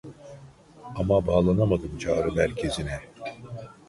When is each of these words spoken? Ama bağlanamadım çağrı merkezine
Ama 0.95 1.27
bağlanamadım 1.27 1.97
çağrı 1.97 2.31
merkezine 2.31 2.99